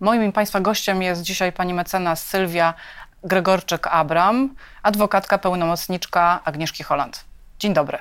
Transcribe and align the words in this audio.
Moim 0.00 0.24
i 0.24 0.32
Państwa 0.32 0.60
gościem 0.60 1.02
jest 1.02 1.22
dzisiaj 1.22 1.52
pani 1.52 1.74
mecenas 1.74 2.26
Sylwia 2.26 2.74
Gregorczyk-Abram, 3.24 4.48
adwokatka, 4.82 5.38
pełnomocniczka 5.38 6.40
Agnieszki 6.44 6.82
Holland. 6.82 7.24
Dzień 7.58 7.74
dobry. 7.74 7.98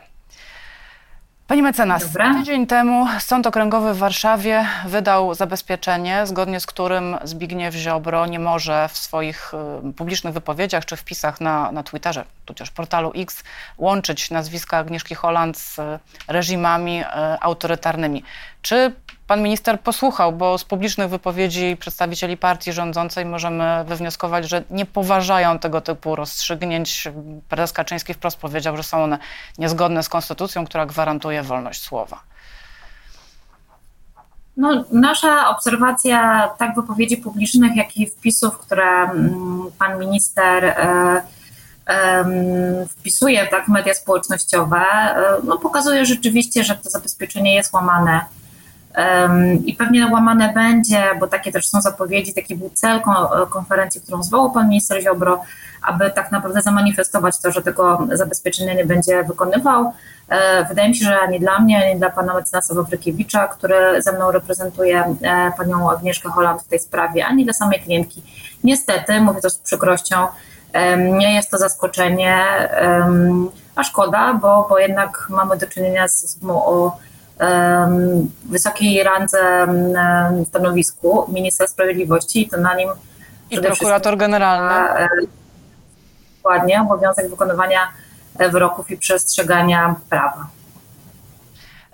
Pani 1.47 1.61
mecenas, 1.61 2.03
Dobra. 2.03 2.33
tydzień 2.33 2.67
temu 2.67 3.07
Sąd 3.19 3.47
Okręgowy 3.47 3.93
w 3.93 3.97
Warszawie 3.97 4.65
wydał 4.85 5.33
zabezpieczenie, 5.33 6.27
zgodnie 6.27 6.59
z 6.59 6.65
którym 6.65 7.17
Zbigniew 7.24 7.76
Ziobro 7.76 8.25
nie 8.25 8.39
może 8.39 8.89
w 8.91 8.97
swoich 8.97 9.51
y, 9.89 9.94
publicznych 9.94 10.33
wypowiedziach 10.33 10.85
czy 10.85 10.96
wpisach 10.96 11.41
na, 11.41 11.71
na 11.71 11.83
Twitterze, 11.83 12.25
tudzież 12.46 12.71
portalu 12.71 13.12
X, 13.15 13.44
łączyć 13.78 14.31
nazwiska 14.31 14.78
Agnieszki 14.78 15.15
Holland 15.15 15.57
z 15.57 15.79
reżimami 16.27 17.02
y, 17.02 17.05
autorytarnymi. 17.41 18.23
Czy 18.63 18.93
pan 19.27 19.41
minister 19.41 19.80
posłuchał, 19.80 20.31
bo 20.31 20.57
z 20.57 20.63
publicznych 20.63 21.09
wypowiedzi 21.09 21.77
przedstawicieli 21.80 22.38
partii 22.38 22.73
rządzącej 22.73 23.26
możemy 23.26 23.84
wywnioskować, 23.88 24.49
że 24.49 24.63
nie 24.70 24.85
poważają 24.85 25.59
tego 25.59 25.81
typu 25.81 26.16
rozstrzygnięć. 26.16 27.07
Prezes 27.49 27.73
Kaczyński 27.73 28.13
wprost 28.13 28.38
powiedział, 28.38 28.77
że 28.77 28.84
są 28.84 29.04
one 29.04 29.18
niezgodne 29.57 30.04
z 30.04 30.09
konstytucją, 30.09 30.66
która 30.66 30.85
gwarantuje 30.85 31.44
wolność 31.44 31.84
słowa. 31.84 32.20
No, 34.57 34.85
nasza 34.91 35.49
obserwacja 35.49 36.49
tak 36.59 36.76
wypowiedzi 36.76 37.18
publicznych, 37.18 37.76
jak 37.76 37.98
i 37.98 38.07
wpisów, 38.07 38.57
które 38.57 39.04
mm, 39.04 39.71
pan 39.80 39.99
minister 39.99 40.66
e, 40.66 41.21
wpisuje 42.90 43.48
tak, 43.48 43.66
w 43.66 43.70
media 43.70 43.93
społecznościowe, 43.93 44.77
e, 44.77 45.16
no, 45.43 45.57
pokazuje 45.57 46.05
rzeczywiście, 46.05 46.63
że 46.63 46.76
to 46.76 46.90
zabezpieczenie 46.90 47.55
jest 47.55 47.73
łamane 47.73 48.21
i 49.66 49.76
pewnie 49.76 50.08
łamane 50.08 50.54
będzie, 50.54 51.04
bo 51.20 51.28
takie 51.28 51.52
też 51.52 51.70
są 51.70 51.82
zapowiedzi, 51.82 52.34
taki 52.34 52.56
był 52.56 52.70
cel 52.70 53.02
konferencji, 53.50 54.02
którą 54.02 54.24
zwołał 54.24 54.52
pan 54.52 54.70
minister 54.70 55.02
Ziobro, 55.02 55.41
aby 55.82 56.12
tak 56.12 56.32
naprawdę 56.32 56.62
zamanifestować 56.62 57.40
to, 57.40 57.52
że 57.52 57.62
tego 57.62 58.08
zabezpieczenia 58.12 58.74
nie 58.74 58.85
będzie 58.85 59.24
wykonywał. 59.24 59.94
E, 60.30 60.66
wydaje 60.66 60.90
mi 60.90 60.96
się, 60.96 61.05
że 61.05 61.20
ani 61.20 61.40
dla 61.40 61.60
mnie, 61.60 61.85
ani 61.90 62.00
dla 62.00 62.10
pana 62.10 62.34
mecenasa 62.34 62.76
Wawrykiewicza, 62.76 63.48
który 63.48 64.02
ze 64.02 64.11
mną 64.11 64.31
reprezentuje 64.31 65.16
e, 65.22 65.52
panią 65.57 65.91
Agnieszkę 65.91 66.30
Holland 66.30 66.61
w 66.61 66.67
tej 66.67 66.80
sprawie, 66.80 67.25
ani 67.25 67.44
dla 67.44 67.53
samej 67.53 67.80
klientki. 67.80 68.23
Niestety, 68.63 69.22
mówię 69.22 69.41
to 69.41 69.50
z 69.50 69.57
przykrością, 69.57 70.28
nie 70.97 71.35
jest 71.35 71.52
to 71.52 71.57
zaskoczenie, 71.57 72.44
a 73.75 73.83
szkoda, 73.83 74.33
bo, 74.33 74.67
bo 74.69 74.80
jednak 74.80 75.28
mamy 75.30 75.57
do 75.57 75.67
czynienia 75.67 76.07
z 76.07 76.23
osobą 76.23 76.66
o 76.66 76.97
wysokiej 78.45 79.03
randze 79.03 79.67
stanowisku 80.47 81.25
ministra 81.33 81.67
sprawiedliwości 81.67 82.41
i 82.41 82.50
to 82.50 82.58
na 82.58 82.75
nim 82.75 82.89
i 83.50 83.61
prokurator 83.61 84.17
generalny. 84.17 85.00
E, 85.00 85.09
dokładnie, 86.38 86.81
obowiązek 86.81 87.30
wykonywania 87.30 87.88
e, 88.39 88.50
wyroków 88.50 88.91
i 88.91 88.97
przestrzegania 88.97 89.95
prawa. 90.09 90.47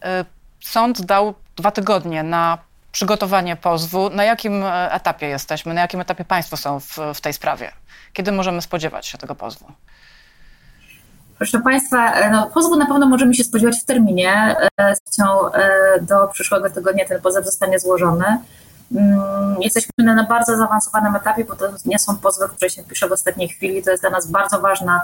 E, 0.01 0.25
sąd 0.59 1.01
dał 1.01 1.33
dwa 1.55 1.71
tygodnie 1.71 2.23
na 2.23 2.57
przygotowanie 2.91 3.55
pozwu. 3.55 4.09
Na 4.09 4.23
jakim 4.23 4.63
etapie 4.89 5.27
jesteśmy? 5.27 5.73
Na 5.73 5.81
jakim 5.81 6.01
etapie 6.01 6.25
państwo 6.25 6.57
są 6.57 6.79
w, 6.79 6.97
w 7.13 7.21
tej 7.21 7.33
sprawie? 7.33 7.71
Kiedy 8.13 8.31
możemy 8.31 8.61
spodziewać 8.61 9.07
się 9.07 9.17
tego 9.17 9.35
pozwu? 9.35 9.71
Proszę 11.39 11.59
Państwa, 11.59 12.13
e, 12.13 12.29
no, 12.31 12.49
pozwu 12.53 12.75
na 12.75 12.85
pewno 12.85 13.05
możemy 13.05 13.33
się 13.33 13.43
spodziewać 13.43 13.81
w 13.81 13.85
terminie. 13.85 14.55
E, 14.79 14.95
e, 15.53 16.01
do 16.01 16.27
przyszłego 16.33 16.69
tygodnia 16.69 17.05
ten 17.05 17.21
pozew 17.21 17.45
zostanie 17.45 17.79
złożony. 17.79 18.25
Mm, 18.95 19.61
jesteśmy 19.61 19.91
na 19.97 20.23
bardzo 20.23 20.57
zaawansowanym 20.57 21.15
etapie, 21.15 21.45
bo 21.45 21.55
to 21.55 21.65
nie 21.85 21.99
są 21.99 22.17
pozwy, 22.17 22.45
które 22.55 22.69
się 22.69 22.83
pisze 22.83 23.07
w 23.07 23.11
ostatniej 23.11 23.49
chwili. 23.49 23.83
To 23.83 23.91
jest 23.91 24.03
dla 24.03 24.09
nas 24.09 24.27
bardzo 24.27 24.59
ważna 24.59 25.01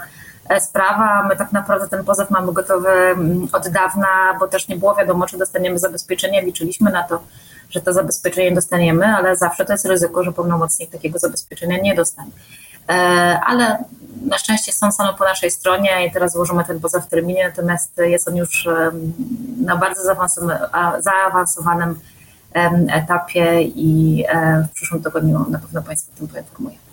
sprawa. 0.60 1.24
My 1.30 1.36
tak 1.36 1.52
naprawdę 1.52 1.88
ten 1.88 2.06
pozew 2.06 2.30
mamy 2.30 2.54
gotowy 2.54 2.90
mm, 2.90 3.48
od 3.54 3.68
dawna, 3.68 4.08
bo 4.40 4.48
też 4.48 4.68
nie 4.68 4.76
było 4.76 4.96
wiadomo, 4.96 5.26
czy 5.26 5.38
dostaniemy 5.38 5.80
zabezpieczenie. 5.80 6.42
Liczyliśmy 6.42 6.92
na 6.92 7.04
to, 7.04 7.24
że 7.70 7.82
to 7.82 7.94
zabezpieczenie 7.94 8.52
dostaniemy, 8.52 9.06
ale 9.06 9.36
zawsze 9.36 9.66
to 9.66 9.74
jest 9.74 9.86
ryzyko, 9.86 10.24
że 10.24 10.32
pełnomocnik 10.32 10.92
takiego 10.92 11.20
zabezpieczenia 11.20 11.78
nie 11.78 11.96
dostanie. 11.96 12.32
Ale 13.46 13.84
na 14.26 14.38
szczęście 14.38 14.72
sąd 14.72 14.94
stanął 14.94 15.16
po 15.16 15.24
naszej 15.24 15.52
stronie 15.52 16.08
i 16.08 16.12
teraz 16.12 16.34
złożymy 16.34 16.64
ten 16.66 16.80
pozew 16.80 17.06
w 17.06 17.10
terminie, 17.10 17.44
natomiast 17.50 17.98
jest 17.98 18.28
on 18.28 18.36
już 18.36 18.68
na 19.62 19.76
bardzo 19.76 20.02
zaawansowanym 21.00 22.00
etapie 22.94 23.62
i 23.62 24.24
e, 24.28 24.68
w 24.70 24.74
przyszłym 24.74 25.04
tygodniu 25.04 25.46
na 25.50 25.60
pewno 25.60 25.82
Państwa 25.82 26.14
o 26.14 26.18
tym 26.18 26.28
poinformuję. 26.28 26.85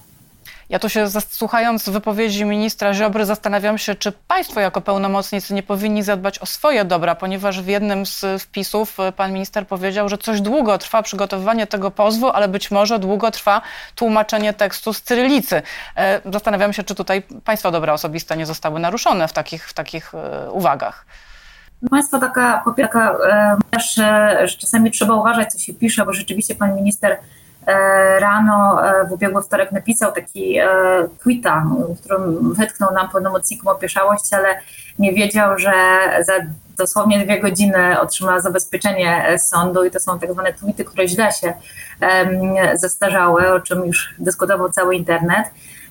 Ja 0.72 0.78
tu 0.78 0.88
się 0.88 1.06
słuchając 1.28 1.88
wypowiedzi 1.88 2.44
ministra 2.44 2.94
Ziobry 2.94 3.25
zastanawiam 3.25 3.78
się, 3.78 3.94
czy 3.94 4.12
państwo 4.12 4.60
jako 4.60 4.81
pełnomocnicy 4.81 5.55
nie 5.55 5.62
powinni 5.62 6.03
zadbać 6.03 6.38
o 6.38 6.47
swoje 6.47 6.84
dobra, 6.84 7.15
ponieważ 7.15 7.62
w 7.62 7.66
jednym 7.66 8.06
z 8.06 8.43
wpisów 8.43 9.00
e, 9.00 9.12
pan 9.12 9.32
minister 9.32 9.66
powiedział, 9.66 10.09
że 10.09 10.19
coś 10.19 10.41
długo 10.41 10.78
trwa 10.78 11.03
przygotowywanie 11.03 11.66
tego 11.66 11.91
pozwu, 11.91 12.31
ale 12.31 12.49
być 12.49 12.71
może 12.71 12.99
długo 12.99 13.31
trwa 13.31 13.62
tłumaczenie 13.94 14.53
tekstu 14.53 14.93
z 14.93 15.03
cyrylicy. 15.03 15.62
E, 15.97 16.21
zastanawiam 16.32 16.72
się, 16.72 16.82
czy 16.82 16.94
tutaj 16.94 17.22
państwa 17.44 17.71
dobra 17.71 17.93
osobiste 17.93 18.37
nie 18.37 18.47
zostały 18.47 18.81
naruszone 18.81 19.28
w 19.28 19.32
takich, 19.32 19.69
w 19.69 19.75
takich 19.75 20.15
e, 20.15 20.50
uwagach. 20.50 21.06
Państwo 21.91 22.19
taka, 22.19 22.65
taka 22.77 23.16
też, 23.71 23.94
że 24.44 24.56
czasami 24.59 24.91
trzeba 24.91 25.15
uważać, 25.15 25.53
co 25.53 25.59
się 25.59 25.75
pisze, 25.75 26.05
bo 26.06 26.12
rzeczywiście 26.12 26.55
pan 26.55 26.77
minister 26.77 27.19
rano 28.19 28.87
e, 28.87 29.05
w 29.09 29.12
ubiegły 29.12 29.43
wtorek 29.43 29.73
napisał 29.73 30.12
taki 30.12 30.59
e, 30.59 30.67
tweeta, 31.23 31.67
w 31.97 32.00
którym 32.00 32.55
wytknął 32.55 32.95
nam 32.95 33.09
pełnomocnikom 33.09 33.69
opieszałość, 33.69 34.33
ale 34.33 34.49
nie 34.99 35.12
wiedział, 35.12 35.59
że 35.59 35.73
za 36.27 36.33
dosłownie 36.78 37.25
dwie 37.25 37.41
godziny 37.41 38.00
otrzymała 38.00 38.41
zabezpieczenie 38.41 39.39
sądu 39.39 39.84
i 39.84 39.91
to 39.91 40.00
są 40.00 40.19
tak 40.19 40.33
zwane 40.33 40.53
tweety, 40.53 40.84
które 40.84 41.09
źle 41.09 41.33
się 41.33 41.53
zestarzały, 42.75 43.53
o 43.53 43.61
czym 43.61 43.84
już 43.87 44.15
dyskutował 44.19 44.73
cały 44.73 44.97
internet. 44.97 45.47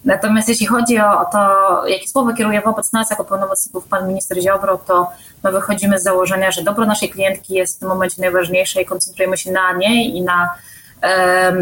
Natomiast 0.05 0.49
jeśli 0.49 0.65
chodzi 0.65 0.99
o 0.99 1.25
to, 1.31 1.87
jakie 1.87 2.07
słowo 2.07 2.33
kieruje 2.33 2.61
wobec 2.61 2.93
nas 2.93 3.09
jako 3.09 3.23
pełnomocników 3.23 3.87
pan 3.87 4.07
minister 4.07 4.41
Ziobro, 4.41 4.77
to 4.77 5.07
my 5.43 5.51
wychodzimy 5.51 5.99
z 5.99 6.03
założenia, 6.03 6.51
że 6.51 6.63
dobro 6.63 6.85
naszej 6.85 7.09
klientki 7.09 7.53
jest 7.53 7.77
w 7.77 7.79
tym 7.79 7.89
momencie 7.89 8.21
najważniejsze 8.21 8.81
i 8.81 8.85
koncentrujemy 8.85 9.37
się 9.37 9.51
na 9.51 9.73
niej 9.73 10.17
i 10.17 10.21
na 10.21 10.49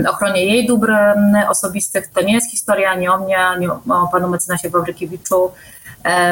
ochronie 0.09 0.45
jej 0.45 0.67
dóbr 0.67 0.93
osobistych. 1.49 2.07
To 2.07 2.21
nie 2.21 2.33
jest 2.33 2.51
historia 2.51 2.91
ani 2.91 3.07
o 3.07 3.17
mnie, 3.17 3.37
ani 3.39 3.67
o 3.67 4.09
panu 4.11 4.29
mecenasie 4.29 4.69
Wawrykiewiczu. 4.69 5.51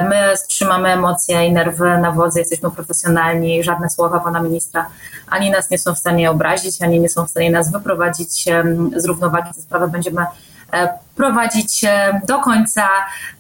My 0.10 0.34
trzymamy 0.48 0.90
emocje 0.90 1.46
i 1.46 1.54
nerwy 1.54 1.98
na 1.98 2.12
wodze, 2.12 2.40
jesteśmy 2.40 2.72
profesjonalni, 2.72 3.64
żadne 3.64 3.90
słowa 3.90 4.20
pana 4.20 4.42
ministra 4.42 4.90
ani 5.30 5.52
nas 5.52 5.70
nie 5.70 5.80
są 5.80 5.96
w 5.96 5.98
stanie 5.98 6.32
obrazić, 6.32 6.82
ani 6.82 7.00
nie 7.00 7.10
są 7.10 7.26
w 7.26 7.30
stanie 7.30 7.52
nas 7.52 7.72
wyprowadzić 7.72 8.46
z 8.96 9.06
równowagi. 9.06 9.54
Tę 9.54 9.62
sprawę 9.62 9.88
będziemy 9.88 10.26
e, 10.74 10.90
prowadzić 11.16 11.86
do 12.28 12.40
końca, 12.40 12.88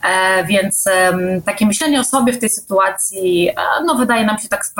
e, 0.04 0.46
więc 0.46 0.86
takie 1.46 1.66
myślenie 1.66 2.00
o 2.00 2.04
sobie 2.04 2.34
w 2.34 2.40
tej 2.40 2.50
sytuacji 2.50 3.50
e, 3.50 3.54
no, 3.86 3.96
wydaje 3.96 4.26
nam 4.26 4.38
się 4.38 4.50
tak 4.50 4.66
z 4.66 4.74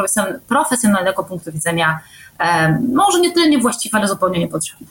profesjonalnego 0.48 1.24
punktu 1.24 1.52
widzenia 1.52 2.00
może 2.94 3.20
nie 3.20 3.32
tyle 3.32 3.50
niewłaściwe, 3.50 3.98
ale 3.98 4.08
zupełnie 4.08 4.40
niepotrzebne. 4.40 4.88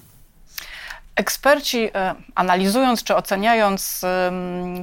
Eksperci 1.17 1.91
e, 1.95 2.15
analizując 2.35 3.05
czy 3.05 3.17
oceniając 3.17 4.01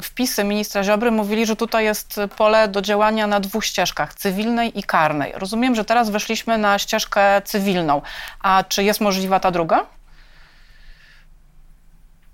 wpisy 0.03 0.43
ministra 0.43 0.83
Ziobry 0.83 1.11
mówili, 1.11 1.45
że 1.45 1.55
tutaj 1.55 1.85
jest 1.85 2.19
pole 2.37 2.67
do 2.67 2.81
działania 2.81 3.27
na 3.27 3.39
dwóch 3.39 3.65
ścieżkach, 3.65 4.13
cywilnej 4.13 4.79
i 4.79 4.83
karnej. 4.83 5.33
Rozumiem, 5.35 5.75
że 5.75 5.85
teraz 5.85 6.09
weszliśmy 6.09 6.57
na 6.57 6.79
ścieżkę 6.79 7.41
cywilną. 7.45 8.01
A 8.39 8.63
czy 8.63 8.83
jest 8.83 9.01
możliwa 9.01 9.39
ta 9.39 9.51
druga? 9.51 9.85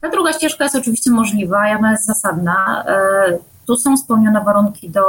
Ta 0.02 0.10
druga 0.10 0.34
ścieżka 0.34 0.64
jest 0.64 0.76
oczywiście 0.76 1.12
możliwa 1.12 1.78
ona 1.78 1.92
jest 1.92 2.06
zasadna. 2.06 2.86
E, 2.88 3.38
tu 3.68 3.78
są 3.78 3.98
spełnione 3.98 4.44
warunki 4.44 4.90
do 4.90 5.02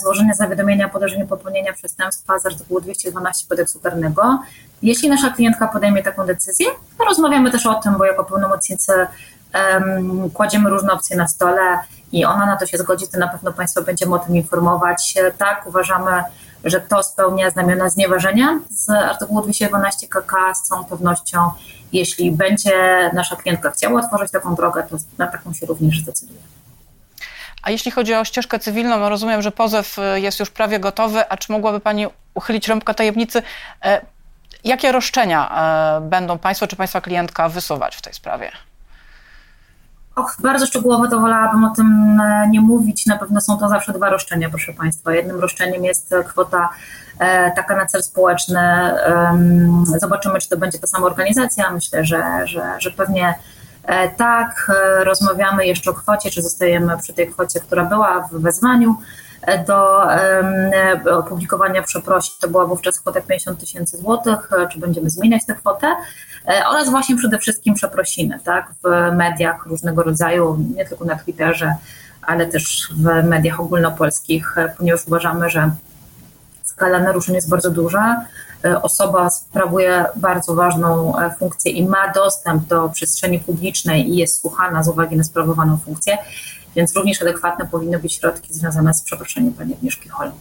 złożenie 0.00 0.34
zawiadomienia 0.34 0.86
o 0.86 0.88
podejrzeniu 0.88 1.26
popełnienia 1.26 1.72
przestępstwa 1.72 2.38
z 2.38 2.46
artykułu 2.46 2.80
212 2.80 3.46
kodeksu 3.48 3.80
karnego. 3.80 4.38
Jeśli 4.82 5.08
nasza 5.08 5.30
klientka 5.30 5.68
podejmie 5.68 6.02
taką 6.02 6.26
decyzję, 6.26 6.66
to 6.98 7.04
rozmawiamy 7.04 7.50
też 7.50 7.66
o 7.66 7.74
tym, 7.74 7.98
bo 7.98 8.04
jako 8.04 8.24
pełnomocnicy 8.24 8.92
um, 9.54 10.30
kładziemy 10.30 10.70
różne 10.70 10.92
opcje 10.92 11.16
na 11.16 11.28
stole 11.28 11.78
i 12.12 12.24
ona 12.24 12.46
na 12.46 12.56
to 12.56 12.66
się 12.66 12.78
zgodzi, 12.78 13.08
to 13.08 13.18
na 13.18 13.28
pewno 13.28 13.52
Państwo 13.52 13.82
będziemy 13.82 14.14
o 14.14 14.18
tym 14.18 14.36
informować. 14.36 15.14
Tak, 15.38 15.66
uważamy, 15.66 16.22
że 16.64 16.80
to 16.80 17.02
spełnia 17.02 17.50
znamiona 17.50 17.90
znieważenia 17.90 18.60
z 18.70 18.90
artykułu 18.90 19.42
212 19.42 20.08
KK 20.08 20.54
z 20.54 20.62
całą 20.62 20.84
pewnością. 20.84 21.38
Jeśli 21.92 22.32
będzie 22.32 23.10
nasza 23.12 23.36
klientka 23.36 23.70
chciała 23.70 24.00
otworzyć 24.00 24.30
taką 24.30 24.54
drogę, 24.54 24.82
to 24.90 24.96
na 25.18 25.26
taką 25.26 25.52
się 25.52 25.66
również 25.66 26.00
zdecyduje. 26.00 26.40
A 27.62 27.70
jeśli 27.70 27.90
chodzi 27.90 28.14
o 28.14 28.24
ścieżkę 28.24 28.58
cywilną, 28.58 29.08
rozumiem, 29.08 29.42
że 29.42 29.52
pozew 29.52 29.98
y, 29.98 30.20
jest 30.20 30.40
już 30.40 30.50
prawie 30.50 30.80
gotowy, 30.80 31.28
a 31.28 31.36
czy 31.36 31.52
mogłaby 31.52 31.80
Pani 31.80 32.06
uchylić 32.34 32.68
rąbkę 32.68 32.94
tajemnicy? 32.94 33.42
E, 33.84 34.00
Jakie 34.64 34.92
roszczenia 34.92 35.50
będą 36.00 36.38
Państwo 36.38 36.66
czy 36.66 36.76
Państwa 36.76 37.00
klientka 37.00 37.48
wysuwać 37.48 37.96
w 37.96 38.02
tej 38.02 38.14
sprawie? 38.14 38.50
Och, 40.16 40.36
bardzo 40.42 40.66
szczegółowo 40.66 41.08
to 41.08 41.20
wolałabym 41.20 41.64
o 41.64 41.70
tym 41.70 42.20
e, 42.20 42.48
nie 42.48 42.60
mówić. 42.60 43.06
Na 43.06 43.18
pewno 43.18 43.40
są 43.40 43.58
to 43.58 43.68
zawsze 43.68 43.92
dwa 43.92 44.10
roszczenia, 44.10 44.50
proszę 44.50 44.72
Państwa. 44.72 45.14
Jednym 45.14 45.40
roszczeniem 45.40 45.84
jest 45.84 46.14
kwota 46.28 46.68
e, 47.18 47.50
taka 47.50 47.76
na 47.76 47.86
cel 47.86 48.02
społeczny. 48.02 48.60
Zobaczymy, 49.84 50.40
czy 50.40 50.48
to 50.48 50.56
będzie 50.56 50.78
ta 50.78 50.86
sama 50.86 51.06
organizacja. 51.06 51.70
Myślę, 51.70 52.04
że, 52.04 52.22
że, 52.44 52.76
że 52.78 52.90
pewnie 52.90 53.28
e, 53.28 53.34
tak. 54.16 54.72
Rozmawiamy 55.04 55.66
jeszcze 55.66 55.90
o 55.90 55.94
kwocie, 55.94 56.30
czy 56.30 56.42
zostajemy 56.42 56.98
przy 56.98 57.12
tej 57.12 57.28
kwocie, 57.28 57.60
która 57.60 57.84
była 57.84 58.28
w 58.32 58.40
wezwaniu 58.40 58.96
do 59.66 61.18
opublikowania 61.18 61.82
przeprosin. 61.82 62.34
To 62.40 62.48
była 62.48 62.66
wówczas 62.66 63.00
kwota 63.00 63.20
50 63.20 63.60
tysięcy 63.60 63.96
złotych. 63.96 64.50
Czy 64.72 64.78
będziemy 64.78 65.10
zmieniać 65.10 65.46
tę 65.46 65.54
kwotę? 65.54 65.96
E, 66.48 66.66
oraz 66.68 66.90
właśnie 66.90 67.16
przede 67.16 67.38
wszystkim 67.38 67.74
przeprosiny 67.74 68.38
tak, 68.44 68.72
w 68.84 69.16
mediach 69.16 69.66
różnego 69.66 70.02
rodzaju, 70.02 70.58
nie 70.76 70.84
tylko 70.84 71.04
na 71.04 71.16
Twitterze, 71.16 71.74
ale 72.22 72.46
też 72.46 72.88
w 72.96 73.28
mediach 73.28 73.60
ogólnopolskich, 73.60 74.58
e, 74.58 74.68
ponieważ 74.78 75.06
uważamy, 75.06 75.50
że 75.50 75.70
skala 76.80 77.00
naruszeń 77.00 77.34
jest 77.34 77.48
bardzo 77.48 77.70
duża. 77.70 78.24
E, 78.64 78.82
osoba 78.82 79.30
sprawuje 79.30 80.04
bardzo 80.16 80.54
ważną 80.54 81.12
funkcję 81.38 81.72
i 81.72 81.86
ma 81.86 82.12
dostęp 82.12 82.66
do 82.66 82.88
przestrzeni 82.88 83.38
publicznej 83.38 84.08
i 84.08 84.16
jest 84.16 84.40
słuchana 84.40 84.82
z 84.82 84.88
uwagi 84.88 85.16
na 85.16 85.24
sprawowaną 85.24 85.78
funkcję, 85.78 86.18
więc 86.76 86.96
również 86.96 87.22
adekwatne 87.22 87.66
powinny 87.66 87.98
być 87.98 88.14
środki 88.14 88.54
związane 88.54 88.94
z 88.94 89.02
przeproszeniem 89.02 89.54
pani 89.54 89.74
Agnieszki 89.74 90.08
Holland. 90.08 90.40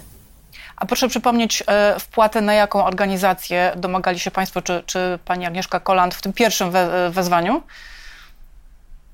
A 0.76 0.86
proszę 0.86 1.08
przypomnieć 1.08 1.64
e, 1.68 2.00
wpłatę 2.00 2.42
na 2.42 2.54
jaką 2.54 2.86
organizację 2.86 3.74
domagali 3.78 4.20
się 4.20 4.32
Państwo, 4.32 4.62
czy, 4.62 4.84
czy 4.86 5.20
Pani 5.26 5.46
Agnieszka 5.46 5.80
Koland 5.80 6.16
w 6.16 6.22
tym 6.22 6.34
pierwszym 6.34 6.72
we, 6.72 7.08
e, 7.08 7.10
wezwaniu? 7.10 7.62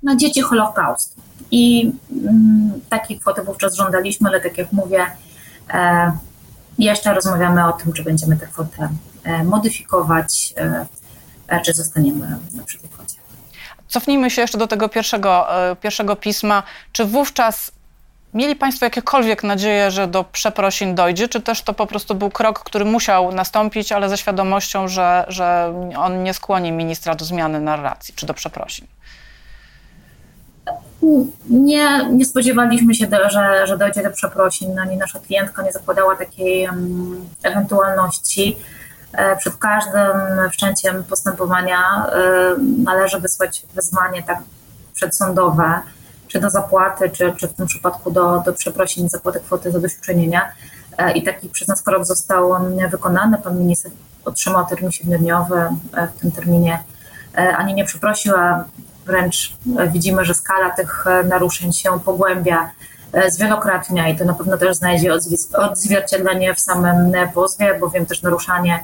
Na 0.04 0.16
dzieci 0.16 0.42
Holokaustu. 0.42 1.22
I 1.52 1.92
mm, 2.12 2.82
takiej 2.90 3.20
kwoty 3.20 3.42
wówczas 3.44 3.76
żądaliśmy, 3.76 4.30
ale 4.30 4.42
tak 4.42 4.58
jak 4.58 4.72
mówię, 4.72 5.06
e, 5.74 6.12
jeszcze 6.80 7.14
rozmawiamy 7.14 7.68
o 7.68 7.74
tym, 7.74 7.94
czy 7.94 8.04
będziemy 8.04 8.38
tę 8.38 8.48
kwotę 8.48 8.90
e, 9.24 9.44
modyfikować, 9.44 10.54
e, 11.48 11.62
czy 11.62 11.74
zostaniemy 11.74 12.38
przy 12.66 12.78
tej. 12.78 13.20
Cofnijmy 13.88 14.30
się 14.30 14.42
jeszcze 14.42 14.58
do 14.58 14.68
tego 14.68 14.90
pierwszego, 14.90 15.62
e, 15.72 15.76
pierwszego 15.76 16.16
pisma. 16.16 16.64
Czy 16.92 17.06
wówczas 17.06 17.72
Mieli 18.36 18.56
Państwo 18.56 18.86
jakiekolwiek 18.86 19.44
nadzieję, 19.44 19.92
że 19.92 20.08
do 20.08 20.24
przeprosin 20.24 20.96
dojdzie, 20.96 21.28
czy 21.28 21.42
też 21.42 21.62
to 21.62 21.74
po 21.74 21.88
prostu 21.88 22.16
był 22.16 22.30
krok, 22.30 22.60
który 22.60 22.86
musiał 22.86 23.32
nastąpić, 23.32 23.92
ale 23.92 24.10
ze 24.10 24.18
świadomością, 24.18 24.88
że, 24.88 25.26
że 25.28 25.74
on 25.98 26.24
nie 26.24 26.34
skłoni 26.34 26.72
ministra 26.72 27.16
do 27.16 27.26
zmiany 27.26 27.60
narracji 27.60 28.14
czy 28.14 28.26
do 28.26 28.34
przeprosin? 28.34 28.88
Nie, 31.50 32.10
nie 32.12 32.26
spodziewaliśmy 32.26 32.96
się, 32.96 33.08
że, 33.30 33.68
że 33.68 33.78
dojdzie 33.78 34.04
do 34.04 34.12
przeprosin, 34.12 34.80
ani 34.80 34.98
nasza 34.98 35.20
klientka 35.20 35.64
nie 35.64 35.72
zakładała 35.72 36.16
takiej 36.16 36.70
ewentualności. 37.44 38.58
E, 39.18 39.36
przed 39.36 39.56
każdym 39.56 40.50
wszczęciem 40.52 41.04
postępowania 41.04 41.78
e, 42.08 42.56
należy 42.84 43.20
wysłać 43.20 43.66
wezwanie 43.74 44.24
tak 44.24 44.40
przedsądowe 44.94 45.80
czy 46.28 46.40
do 46.40 46.50
zapłaty, 46.50 47.10
czy, 47.10 47.34
czy 47.38 47.48
w 47.48 47.54
tym 47.54 47.68
przypadku 47.68 48.12
do, 48.12 48.44
do 48.46 48.54
przeprosin 48.54 49.10
zapłaty 49.10 49.40
kwoty 49.40 49.72
zadośćuczynienia. 49.72 50.52
E, 50.98 51.12
I 51.12 51.24
taki 51.24 51.50
przez 51.50 51.68
nas 51.68 51.82
krok 51.82 52.06
został 52.06 52.56
wykonany. 52.92 53.38
Pan 53.38 53.60
minister 53.60 53.92
otrzymał 54.26 54.66
termin 54.66 54.92
siedmiodniowy. 54.92 55.70
W 56.16 56.22
tym 56.22 56.32
terminie 56.32 56.80
ani 57.58 57.74
nie 57.74 57.86
przeprosił, 57.86 58.34
wręcz 59.06 59.54
widzimy, 59.94 60.26
że 60.26 60.34
skala 60.34 60.70
tych 60.70 61.06
naruszeń 61.30 61.74
się 61.74 62.00
pogłębia, 62.00 62.72
zwielokrotnia 63.30 64.10
i 64.10 64.18
to 64.18 64.26
na 64.26 64.34
pewno 64.34 64.58
też 64.58 64.76
znajdzie 64.78 65.14
odzwierciedlenie 65.54 66.54
w 66.54 66.60
samym 66.60 67.12
pozwie, 67.34 67.80
bowiem 67.80 68.06
też 68.06 68.22
naruszanie 68.22 68.84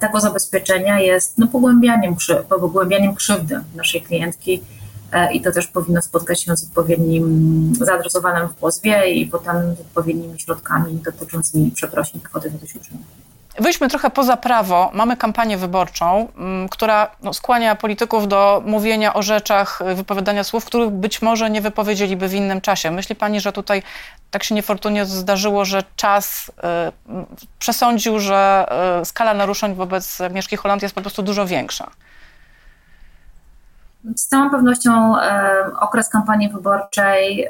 tego 0.00 0.20
zabezpieczenia 0.20 1.00
jest 1.00 1.38
no, 1.38 1.46
pogłębianiem, 1.46 2.16
pogłębianiem 2.48 3.14
krzywdy 3.14 3.60
naszej 3.74 4.02
klientki 4.02 4.62
E, 5.12 5.32
i 5.32 5.40
to 5.40 5.52
też 5.52 5.66
powinno 5.66 6.02
spotkać 6.02 6.42
się 6.42 6.56
z 6.56 6.64
odpowiednim 6.64 7.72
zaadresowanym 7.80 8.48
w 8.48 8.54
pozwie 8.54 9.10
i 9.10 9.26
potem 9.26 9.76
z 9.76 9.80
odpowiednimi 9.80 10.40
środkami 10.40 10.94
dotyczącymi 11.04 11.70
przeprosin 11.70 12.20
kwoty 12.20 12.50
zadośćuczynienia. 12.50 13.06
Wyjdźmy 13.58 13.88
trochę 13.88 14.10
poza 14.10 14.36
prawo. 14.36 14.90
Mamy 14.94 15.16
kampanię 15.16 15.56
wyborczą, 15.56 16.28
mm, 16.36 16.68
która 16.68 17.10
no, 17.22 17.32
skłania 17.32 17.74
polityków 17.76 18.28
do 18.28 18.62
mówienia 18.66 19.14
o 19.14 19.22
rzeczach, 19.22 19.82
wypowiadania 19.94 20.44
słów, 20.44 20.64
których 20.64 20.90
być 20.90 21.22
może 21.22 21.50
nie 21.50 21.60
wypowiedzieliby 21.60 22.28
w 22.28 22.34
innym 22.34 22.60
czasie. 22.60 22.90
Myśli 22.90 23.16
pani, 23.16 23.40
że 23.40 23.52
tutaj 23.52 23.82
tak 24.30 24.44
się 24.44 24.54
niefortunnie 24.54 25.06
zdarzyło, 25.06 25.64
że 25.64 25.82
czas 25.96 26.48
y, 26.48 27.12
przesądził, 27.58 28.18
że 28.18 28.66
y, 29.02 29.04
skala 29.04 29.34
naruszeń 29.34 29.74
wobec 29.74 30.18
Mieszki 30.30 30.56
Holand 30.56 30.82
jest 30.82 30.94
po 30.94 31.00
prostu 31.00 31.22
dużo 31.22 31.46
większa? 31.46 31.90
Z 34.16 34.26
całą 34.26 34.50
pewnością 34.50 35.14
okres 35.80 36.08
kampanii 36.08 36.48
wyborczej 36.48 37.48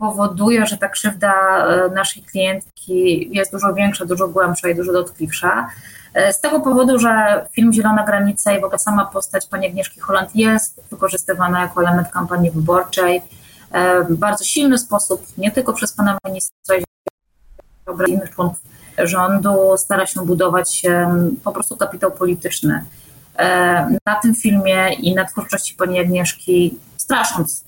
powoduje, 0.00 0.66
że 0.66 0.76
ta 0.76 0.88
krzywda 0.88 1.32
e, 1.66 1.88
naszej 1.88 2.22
klientki 2.22 3.28
jest 3.36 3.52
dużo 3.52 3.74
większa, 3.74 4.04
dużo 4.04 4.28
głębsza 4.28 4.68
i 4.68 4.74
dużo 4.74 4.92
dotkliwsza. 4.92 5.68
E, 6.14 6.32
z 6.32 6.40
tego 6.40 6.60
powodu, 6.60 6.98
że 6.98 7.46
film 7.52 7.72
Zielona 7.72 8.04
Granica 8.04 8.52
i 8.52 8.60
w 8.60 8.64
ogóle 8.64 8.78
sama 8.78 9.04
postać 9.04 9.46
pani 9.46 9.66
Agnieszki 9.66 10.00
Holland 10.00 10.36
jest 10.36 10.80
wykorzystywana 10.90 11.60
jako 11.60 11.82
element 11.82 12.08
kampanii 12.08 12.50
wyborczej 12.50 13.22
w 14.08 14.16
bardzo 14.16 14.44
silny 14.44 14.78
sposób, 14.78 15.26
nie 15.38 15.50
tylko 15.50 15.72
przez 15.72 15.92
pana 15.92 16.18
ministra, 16.26 16.76
i 16.76 16.84
innych 18.12 18.30
członków 18.30 18.60
rządu, 18.98 19.76
stara 19.76 20.06
się 20.06 20.26
budować 20.26 20.82
po 21.44 21.52
prostu 21.52 21.76
kapitał 21.76 22.10
polityczny 22.12 22.84
E, 23.40 23.96
na 24.06 24.14
tym 24.22 24.34
filmie 24.34 24.92
i 24.92 25.14
na 25.14 25.24
twórczości 25.24 25.74
pani 25.74 26.00
Agnieszki, 26.00 26.78
strasząc 26.96 27.64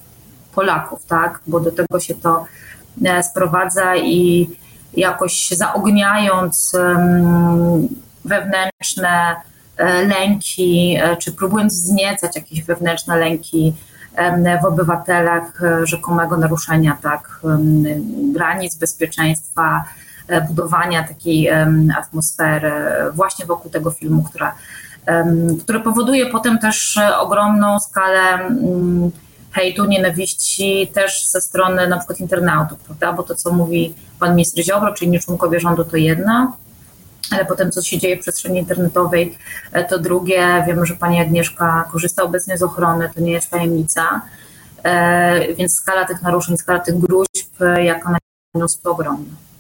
Polaków, 0.55 1.07
tak, 1.07 1.41
bo 1.47 1.61
do 1.61 1.73
tego 1.73 2.01
się 2.01 2.15
to 2.15 2.47
e, 3.05 3.23
sprowadza 3.23 3.97
i 3.97 4.51
jakoś 4.97 5.49
zaogniając 5.49 6.73
wewnętrzne 8.25 9.37
e, 9.77 10.07
lęki, 10.07 10.99
czy 11.19 11.33
próbując 11.33 11.75
wzniecać 11.75 12.37
jakieś 12.37 12.63
wewnętrzne 12.63 13.17
lęki 13.17 13.75
w 14.63 14.65
obywatelach 14.65 15.61
rzekomego 15.83 16.37
naruszenia 16.37 16.99
tak, 17.03 17.41
granic 18.33 18.75
bezpieczeństwa, 18.75 19.85
budowania 20.49 21.09
takiej 21.09 21.51
atmosfery 21.99 22.73
właśnie 23.15 23.47
wokół 23.47 23.71
tego 23.71 23.91
filmu, 23.91 24.23
która 24.23 24.55
które 25.63 25.81
powoduje 25.81 26.27
potem 26.27 26.59
też 26.59 26.97
e, 26.97 27.19
ogromną 27.19 27.81
skalę 27.81 28.35
mm, 28.35 29.11
hejtu, 29.53 29.85
nienawiści 29.85 30.91
też 30.95 31.29
ze 31.29 31.41
strony 31.41 31.89
na 31.89 31.99
przykład 31.99 32.21
internautów, 32.21 32.79
prawda? 32.79 33.13
Bo 33.13 33.23
to, 33.23 33.35
co 33.35 33.53
mówi 33.53 33.95
pan 34.21 34.31
minister 34.31 34.65
Ziobro, 34.65 34.95
czyli 34.95 35.11
nie 35.11 35.21
członkowie 35.21 35.61
rządu, 35.61 35.85
to 35.85 35.97
jedna, 35.97 36.53
ale 37.31 37.45
potem 37.45 37.73
co 37.73 37.83
się 37.83 37.99
dzieje 37.99 38.17
w 38.17 38.21
przestrzeni 38.21 38.59
internetowej, 38.59 39.39
e, 39.73 39.85
to 39.85 39.99
drugie. 39.99 40.65
Wiemy, 40.67 40.87
że 40.87 40.95
pani 40.95 41.21
Agnieszka 41.21 41.89
korzysta 41.93 42.23
obecnie 42.23 42.59
z 42.59 42.63
ochrony, 42.63 43.11
to 43.15 43.21
nie 43.21 43.33
jest 43.33 43.51
tajemnica, 43.51 44.23
e, 44.83 45.55
więc 45.55 45.75
skala 45.75 46.05
tych 46.05 46.23
naruszeń, 46.23 46.57
skala 46.57 46.79
tych 46.79 46.99
gruźb, 46.99 47.61
jaka 47.83 48.11
na 48.11 48.19
jest 48.55 48.87
ogromna. 48.87 49.52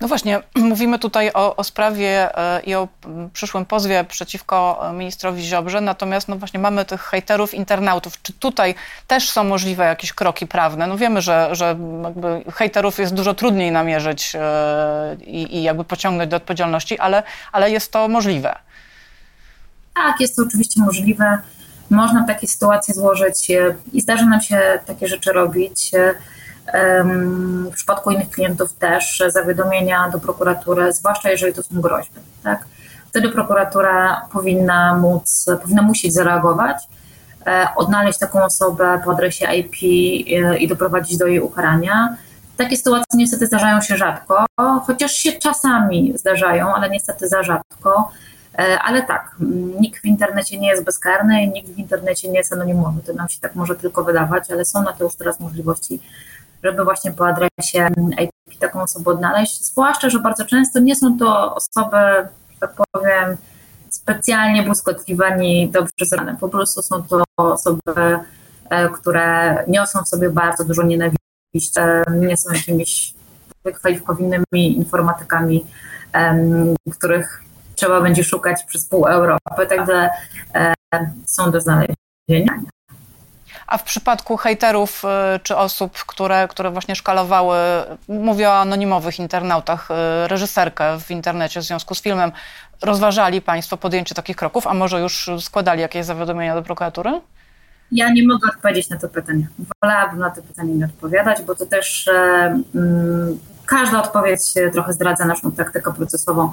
No 0.00 0.08
właśnie, 0.08 0.40
mówimy 0.70 0.98
tutaj 0.98 1.30
o, 1.34 1.56
o 1.56 1.64
sprawie 1.64 2.38
e, 2.38 2.60
i 2.60 2.74
o 2.74 2.88
przyszłym 3.32 3.66
pozwie 3.66 4.04
przeciwko 4.04 4.82
ministrowi 4.92 5.42
Ziobrze, 5.42 5.80
natomiast 5.80 6.28
no 6.28 6.36
właśnie 6.36 6.60
mamy 6.60 6.84
tych 6.84 7.00
hejterów, 7.00 7.54
internautów. 7.54 8.22
Czy 8.22 8.32
tutaj 8.32 8.74
też 9.06 9.30
są 9.30 9.44
możliwe 9.44 9.84
jakieś 9.84 10.12
kroki 10.12 10.46
prawne? 10.46 10.86
No 10.86 10.96
wiemy, 10.96 11.22
że, 11.22 11.48
że 11.52 11.76
jakby 12.04 12.44
hejterów 12.54 12.98
jest 12.98 13.14
dużo 13.14 13.34
trudniej 13.34 13.72
namierzyć 13.72 14.32
e, 14.34 15.16
i, 15.20 15.56
i 15.56 15.62
jakby 15.62 15.84
pociągnąć 15.84 16.30
do 16.30 16.36
odpowiedzialności, 16.36 16.98
ale, 16.98 17.22
ale 17.52 17.70
jest 17.70 17.92
to 17.92 18.08
możliwe. 18.08 18.58
Tak, 19.94 20.20
jest 20.20 20.36
to 20.36 20.42
oczywiście 20.42 20.80
możliwe. 20.80 21.38
Można 21.90 22.26
takie 22.26 22.46
sytuacje 22.46 22.94
złożyć 22.94 23.50
e, 23.50 23.74
i 23.92 24.00
zdarza 24.00 24.26
nam 24.26 24.40
się 24.40 24.80
takie 24.86 25.08
rzeczy 25.08 25.32
robić. 25.32 25.90
W 27.70 27.74
przypadku 27.74 28.10
innych 28.10 28.30
klientów 28.30 28.72
też 28.72 29.22
zawiadomienia 29.28 30.08
do 30.10 30.20
prokuratury, 30.20 30.92
zwłaszcza 30.92 31.30
jeżeli 31.30 31.54
to 31.54 31.62
są 31.62 31.80
groźby. 31.80 32.20
Tak? 32.42 32.64
Wtedy 33.08 33.28
prokuratura 33.28 34.26
powinna 34.32 34.94
móc, 34.94 35.46
powinna 35.62 35.82
musieć 35.82 36.14
zareagować, 36.14 36.76
e, 37.46 37.66
odnaleźć 37.76 38.18
taką 38.18 38.44
osobę 38.44 39.00
po 39.04 39.10
adresie 39.10 39.46
IP 39.54 39.74
e, 39.82 40.58
i 40.58 40.68
doprowadzić 40.68 41.18
do 41.18 41.26
jej 41.26 41.40
ukarania. 41.40 42.16
Takie 42.56 42.76
sytuacje 42.76 43.18
niestety 43.18 43.46
zdarzają 43.46 43.80
się 43.80 43.96
rzadko, 43.96 44.46
chociaż 44.86 45.12
się 45.12 45.32
czasami 45.32 46.12
zdarzają, 46.18 46.74
ale 46.74 46.90
niestety 46.90 47.28
za 47.28 47.42
rzadko. 47.42 48.10
Ale 48.84 49.02
tak, 49.02 49.36
nikt 49.80 50.02
w 50.02 50.04
internecie 50.04 50.58
nie 50.58 50.68
jest 50.68 50.84
bezkarny 50.84 51.46
nikt 51.46 51.68
w 51.68 51.78
internecie 51.78 52.28
nie 52.28 52.38
jest 52.38 52.52
anonimowy. 52.52 53.00
To 53.02 53.12
nam 53.12 53.28
się 53.28 53.40
tak 53.40 53.54
może 53.54 53.74
tylko 53.74 54.04
wydawać, 54.04 54.50
ale 54.50 54.64
są 54.64 54.82
na 54.82 54.92
to 54.92 55.04
już 55.04 55.14
teraz 55.14 55.40
możliwości, 55.40 56.00
żeby 56.64 56.84
właśnie 56.84 57.12
po 57.12 57.28
adresie 57.28 57.88
IP 58.24 58.58
taką 58.60 58.82
osobę 58.82 59.10
odnaleźć. 59.10 59.64
Zwłaszcza, 59.64 60.10
że 60.10 60.18
bardzo 60.18 60.44
często 60.44 60.80
nie 60.80 60.96
są 60.96 61.18
to 61.18 61.54
osoby, 61.54 61.96
że 62.50 62.58
tak 62.60 62.72
powiem, 62.92 63.36
specjalnie 63.90 64.62
błyskotliwe 64.62 65.26
ani 65.26 65.68
dobrze 65.68 66.04
znane. 66.06 66.36
Po 66.40 66.48
prostu 66.48 66.82
są 66.82 67.02
to 67.02 67.24
osoby, 67.36 68.18
e, 68.70 68.88
które 68.88 69.56
niosą 69.68 70.02
w 70.02 70.08
sobie 70.08 70.30
bardzo 70.30 70.64
dużo 70.64 70.82
nienawiści, 70.82 71.20
e, 71.76 72.02
nie 72.10 72.36
są 72.36 72.52
jakimiś 72.52 73.14
wykwalifikowanymi 73.64 74.76
informatykami, 74.76 75.66
których 76.98 77.42
trzeba 77.74 78.00
będzie 78.00 78.24
szukać 78.24 78.64
przez 78.64 78.86
pół 78.86 79.06
Europy, 79.06 79.66
także 79.68 80.10
e, 80.54 80.74
są 81.26 81.50
do 81.50 81.60
znalezienia. 81.60 82.62
A 83.66 83.78
w 83.78 83.82
przypadku 83.82 84.36
hejterów 84.36 85.02
y, 85.04 85.38
czy 85.38 85.56
osób, 85.56 85.92
które, 85.92 86.48
które 86.48 86.70
właśnie 86.70 86.96
szkalowały, 86.96 87.56
mówię 88.08 88.48
o 88.48 88.58
anonimowych 88.60 89.18
internautach, 89.18 89.90
y, 89.90 90.28
reżyserkę 90.28 91.00
w 91.00 91.10
internecie 91.10 91.60
w 91.60 91.64
związku 91.64 91.94
z 91.94 92.02
filmem, 92.02 92.32
rozważali 92.82 93.42
Państwo 93.42 93.76
podjęcie 93.76 94.14
takich 94.14 94.36
kroków, 94.36 94.66
a 94.66 94.74
może 94.74 95.00
już 95.00 95.30
składali 95.40 95.80
jakieś 95.80 96.04
zawiadomienia 96.04 96.54
do 96.54 96.62
prokuratury? 96.62 97.20
Ja 97.92 98.12
nie 98.12 98.28
mogę 98.28 98.48
odpowiedzieć 98.48 98.90
na 98.90 98.98
to 98.98 99.08
pytanie. 99.08 99.46
Wolałabym 99.82 100.18
na 100.18 100.30
to 100.30 100.42
pytanie 100.42 100.74
nie 100.74 100.84
odpowiadać, 100.84 101.42
bo 101.42 101.54
to 101.54 101.66
też 101.66 102.08
e, 102.08 102.12
mm, 102.74 103.38
każda 103.66 104.02
odpowiedź 104.02 104.40
trochę 104.72 104.92
zdradza 104.92 105.24
naszą 105.24 105.52
taktykę 105.52 105.92
procesową. 105.92 106.52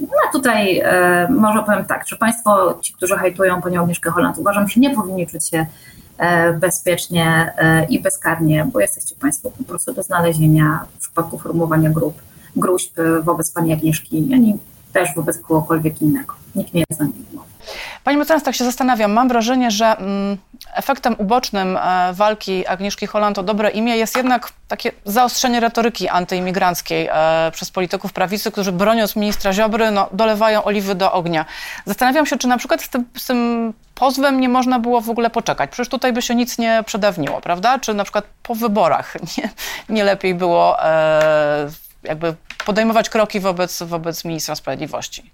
No 0.00 0.32
tutaj 0.32 0.82
może 1.30 1.62
powiem 1.62 1.84
tak, 1.84 2.08
że 2.08 2.16
Państwo, 2.16 2.78
ci, 2.80 2.92
którzy 2.92 3.16
hejtują 3.16 3.62
panią 3.62 3.82
Agnieszkę 3.82 4.10
Holland, 4.10 4.38
uważam, 4.38 4.68
że 4.68 4.80
nie 4.80 4.94
powinni 4.94 5.26
czuć 5.26 5.48
się 5.48 5.66
e, 6.18 6.52
bezpiecznie 6.52 7.52
e, 7.58 7.84
i 7.84 8.00
bezkarnie, 8.00 8.66
bo 8.72 8.80
jesteście 8.80 9.14
Państwo 9.14 9.50
po 9.50 9.64
prostu 9.64 9.94
do 9.94 10.02
znalezienia 10.02 10.84
w 10.96 10.98
przypadku 10.98 11.38
formułowania 11.38 11.90
grup, 11.90 12.22
gruźb 12.56 12.96
wobec 13.22 13.50
pani 13.50 13.72
Agnieszki, 13.72 14.30
ani 14.34 14.58
też 14.92 15.08
wobec 15.16 15.38
kogokolwiek 15.38 16.02
innego. 16.02 16.34
Nikt 16.54 16.74
nie 16.74 16.84
jest 16.90 17.00
na 17.00 17.08
Pani 18.04 18.16
mecenas, 18.16 18.42
tak 18.42 18.54
się 18.54 18.64
zastanawiam, 18.64 19.12
mam 19.12 19.28
wrażenie, 19.28 19.70
że 19.70 19.96
mm, 19.96 20.38
efektem 20.74 21.14
ubocznym 21.18 21.76
e, 21.76 22.12
walki 22.12 22.66
Agnieszki 22.66 23.06
Holland 23.06 23.38
o 23.38 23.42
dobre 23.42 23.70
imię 23.70 23.96
jest 23.96 24.16
jednak 24.16 24.52
takie 24.68 24.92
zaostrzenie 25.04 25.60
retoryki 25.60 26.08
antyimigranckiej 26.08 27.08
e, 27.12 27.50
przez 27.52 27.70
polityków 27.70 28.12
prawicy, 28.12 28.52
którzy 28.52 28.72
broniąc 28.72 29.16
ministra 29.16 29.52
Ziobry, 29.52 29.90
no, 29.90 30.08
dolewają 30.12 30.64
oliwy 30.64 30.94
do 30.94 31.12
ognia. 31.12 31.44
Zastanawiam 31.86 32.26
się, 32.26 32.38
czy 32.38 32.48
na 32.48 32.58
przykład 32.58 32.82
z 32.82 32.88
tym, 32.88 33.04
z 33.16 33.26
tym 33.26 33.72
pozwem 33.94 34.40
nie 34.40 34.48
można 34.48 34.78
było 34.78 35.00
w 35.00 35.10
ogóle 35.10 35.30
poczekać. 35.30 35.70
Przecież 35.70 35.88
tutaj 35.88 36.12
by 36.12 36.22
się 36.22 36.34
nic 36.34 36.58
nie 36.58 36.82
przedawniło, 36.86 37.40
prawda? 37.40 37.78
Czy 37.78 37.94
na 37.94 38.04
przykład 38.04 38.24
po 38.42 38.54
wyborach 38.54 39.14
nie, 39.38 39.50
nie 39.88 40.04
lepiej 40.04 40.34
było 40.34 40.84
e, 40.84 41.70
jakby 42.02 42.34
podejmować 42.66 43.10
kroki 43.10 43.40
wobec, 43.40 43.82
wobec 43.82 44.24
ministra 44.24 44.54
sprawiedliwości? 44.54 45.30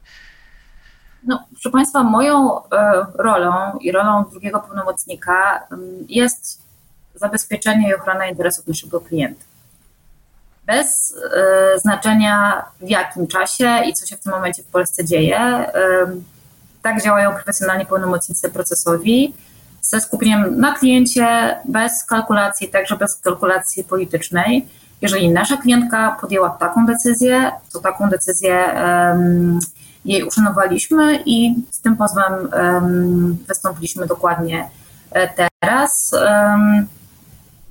No, 1.25 1.45
proszę 1.51 1.71
Państwa, 1.71 2.03
moją 2.03 2.65
e, 2.65 3.07
rolą 3.15 3.79
i 3.81 3.93
rolą 3.93 4.25
drugiego 4.31 4.61
pełnomocnika 4.61 5.67
jest 6.09 6.63
zabezpieczenie 7.15 7.89
i 7.89 7.95
ochrona 7.95 8.27
interesów 8.27 8.67
naszego 8.67 9.01
klienta. 9.01 9.45
Bez 10.67 11.15
e, 11.37 11.79
znaczenia 11.79 12.65
w 12.81 12.89
jakim 12.89 13.27
czasie 13.27 13.81
i 13.87 13.93
co 13.93 14.07
się 14.07 14.17
w 14.17 14.21
tym 14.21 14.33
momencie 14.33 14.63
w 14.63 14.67
Polsce 14.67 15.05
dzieje. 15.05 15.67
Tak 16.83 17.03
działają 17.03 17.35
profesjonalni 17.35 17.87
pełnomocnicy 17.87 18.51
procesowi 18.51 19.35
ze 19.83 20.01
skupieniem 20.01 20.61
na 20.61 20.75
kliencie, 20.75 21.57
bez 21.65 22.05
kalkulacji, 22.05 22.69
także 22.69 22.97
bez 22.97 23.17
kalkulacji 23.17 23.85
politycznej. 23.85 24.67
Jeżeli 25.01 25.31
nasza 25.31 25.57
klientka 25.57 26.17
podjęła 26.21 26.51
taką 26.51 26.87
decyzję, 26.87 27.53
to 27.73 27.81
taką 27.81 28.09
decyzję 28.09 28.75
um, 28.75 29.59
jej 30.05 30.25
uszanowaliśmy 30.25 31.23
i 31.27 31.55
z 31.71 31.81
tym 31.81 31.97
pozwem 31.97 32.33
wystąpiliśmy 33.49 34.07
dokładnie 34.07 34.69
e, 35.11 35.29
teraz. 35.61 36.15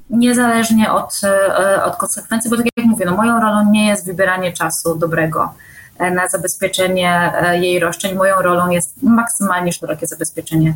Niezależnie 0.09 0.91
od, 0.91 1.21
e, 1.23 1.83
od 1.83 1.95
konsekwencji, 1.95 2.49
bo 2.49 2.57
tak 2.57 2.65
jak 2.77 2.85
mówię, 2.85 3.05
no 3.05 3.15
moją 3.15 3.39
rolą 3.39 3.71
nie 3.71 3.87
jest 3.87 4.05
wybieranie 4.05 4.53
czasu 4.53 4.95
dobrego 4.95 5.53
e, 5.97 6.11
na 6.11 6.27
zabezpieczenie 6.27 7.31
jej 7.53 7.79
roszczeń. 7.79 8.15
Moją 8.15 8.41
rolą 8.41 8.69
jest 8.69 9.03
maksymalnie 9.03 9.73
szerokie 9.73 10.07
zabezpieczenie 10.07 10.75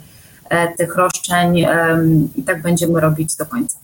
tych 0.78 0.96
roszczeń 0.96 1.66
i 2.36 2.44
tak 2.44 2.62
będziemy 2.62 3.00
robić 3.00 3.36
do 3.36 3.46
końca. 3.46 3.78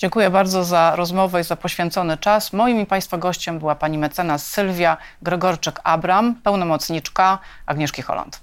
Dziękuję 0.00 0.30
bardzo 0.30 0.64
za 0.64 0.96
rozmowę 0.96 1.40
i 1.40 1.44
za 1.44 1.56
poświęcony 1.56 2.16
czas. 2.16 2.52
Moim 2.52 2.80
i 2.80 2.86
Państwa 2.86 3.18
gościem 3.18 3.58
była 3.58 3.74
pani 3.74 3.98
mecenas 3.98 4.46
Sylwia 4.46 4.96
Gregorczyk-Abram, 5.22 6.34
pełnomocniczka 6.42 7.38
Agnieszki 7.66 8.02
Holland. 8.02 8.40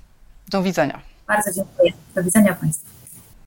Do 0.48 0.64
widzenia. 0.64 1.00
Bardzo 1.28 1.54
dziękuję. 1.54 1.92
Do 2.16 2.24
widzenia 2.24 2.54
Państwu. 2.54 2.97